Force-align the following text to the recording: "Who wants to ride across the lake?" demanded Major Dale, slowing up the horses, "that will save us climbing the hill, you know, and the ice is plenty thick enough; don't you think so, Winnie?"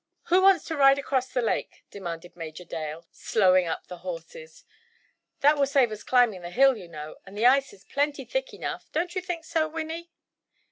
"Who 0.29 0.41
wants 0.41 0.65
to 0.65 0.75
ride 0.75 0.97
across 0.97 1.27
the 1.27 1.43
lake?" 1.43 1.83
demanded 1.91 2.35
Major 2.35 2.63
Dale, 2.65 3.05
slowing 3.11 3.67
up 3.67 3.85
the 3.85 3.99
horses, 3.99 4.63
"that 5.41 5.59
will 5.59 5.67
save 5.67 5.91
us 5.91 6.01
climbing 6.01 6.41
the 6.41 6.49
hill, 6.49 6.75
you 6.75 6.87
know, 6.87 7.17
and 7.23 7.37
the 7.37 7.45
ice 7.45 7.71
is 7.71 7.83
plenty 7.83 8.25
thick 8.25 8.51
enough; 8.51 8.91
don't 8.91 9.13
you 9.13 9.21
think 9.21 9.45
so, 9.45 9.67
Winnie?" 9.67 10.09